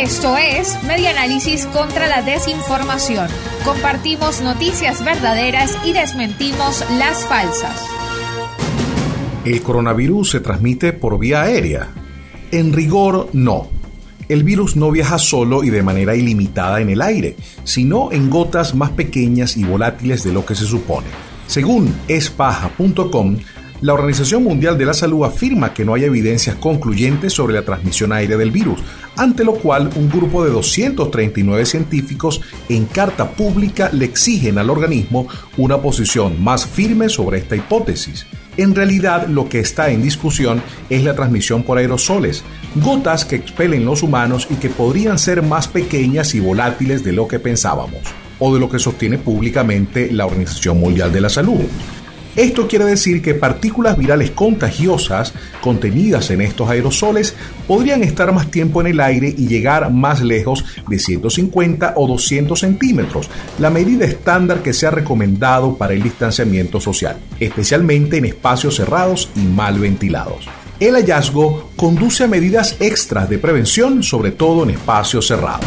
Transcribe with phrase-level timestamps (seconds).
[0.00, 3.28] Esto es Medianálisis contra la desinformación.
[3.64, 7.86] Compartimos noticias verdaderas y desmentimos las falsas.
[9.44, 11.88] ¿El coronavirus se transmite por vía aérea?
[12.50, 13.68] En rigor, no.
[14.28, 18.74] El virus no viaja solo y de manera ilimitada en el aire, sino en gotas
[18.74, 21.08] más pequeñas y volátiles de lo que se supone.
[21.46, 23.36] Según espaja.com,
[23.82, 28.12] la Organización Mundial de la Salud afirma que no hay evidencias concluyentes sobre la transmisión
[28.12, 28.78] aérea del virus,
[29.16, 35.26] ante lo cual un grupo de 239 científicos en carta pública le exigen al organismo
[35.56, 38.24] una posición más firme sobre esta hipótesis.
[38.56, 42.44] En realidad lo que está en discusión es la transmisión por aerosoles,
[42.76, 47.26] gotas que expelen los humanos y que podrían ser más pequeñas y volátiles de lo
[47.26, 48.02] que pensábamos,
[48.38, 51.62] o de lo que sostiene públicamente la Organización Mundial de la Salud.
[52.36, 57.34] Esto quiere decir que partículas virales contagiosas contenidas en estos aerosoles
[57.68, 62.58] podrían estar más tiempo en el aire y llegar más lejos de 150 o 200
[62.58, 68.76] centímetros, la medida estándar que se ha recomendado para el distanciamiento social, especialmente en espacios
[68.76, 70.48] cerrados y mal ventilados.
[70.80, 75.66] El hallazgo conduce a medidas extras de prevención, sobre todo en espacios cerrados.